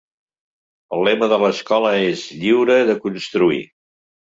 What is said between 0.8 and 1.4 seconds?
El lema de